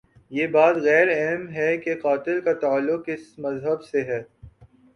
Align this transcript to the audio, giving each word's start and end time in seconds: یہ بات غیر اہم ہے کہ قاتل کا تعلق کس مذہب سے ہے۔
یہ 0.31 0.47
بات 0.47 0.75
غیر 0.77 1.07
اہم 1.11 1.47
ہے 1.49 1.77
کہ 1.77 1.95
قاتل 2.01 2.41
کا 2.41 2.53
تعلق 2.53 3.05
کس 3.05 3.39
مذہب 3.39 3.83
سے 3.83 4.01
ہے۔ 4.01 4.21